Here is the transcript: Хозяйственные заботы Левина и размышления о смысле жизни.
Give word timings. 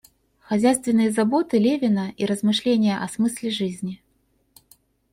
Хозяйственные 0.39 1.11
заботы 1.11 1.59
Левина 1.59 2.11
и 2.17 2.25
размышления 2.25 2.97
о 2.97 3.07
смысле 3.07 3.51
жизни. 3.51 4.01